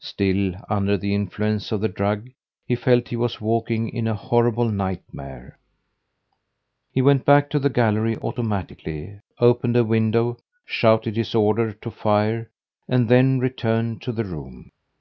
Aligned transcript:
Still 0.00 0.54
under 0.68 0.96
the 0.96 1.14
influence 1.14 1.70
of 1.70 1.80
the 1.80 1.88
drug, 1.88 2.30
he 2.66 2.74
felt 2.74 3.06
he 3.10 3.14
was 3.16 3.40
walking 3.40 3.88
in 3.90 4.08
a 4.08 4.14
horrible 4.16 4.68
nightmare. 4.70 5.56
He 6.90 7.00
went 7.00 7.24
back 7.24 7.48
to 7.50 7.60
the 7.60 7.70
gallery 7.70 8.16
automatically, 8.16 9.20
opened 9.38 9.76
a 9.76 9.84
window, 9.84 10.38
shouted 10.64 11.14
his 11.16 11.32
order 11.32 11.70
to 11.72 11.92
fire, 11.92 12.50
and 12.88 13.08
then 13.08 13.38
returned 13.38 14.02
to 14.02 14.10
the 14.10 14.24
room. 14.24 14.72